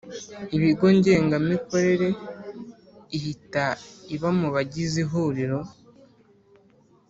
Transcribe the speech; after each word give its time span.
ibigo 0.55 0.85
Ngengamikorere 0.97 2.09
ihita 3.17 3.65
iba 4.15 4.29
mu 4.39 4.47
bagize 4.55 4.97
Ihuriro 5.05 5.59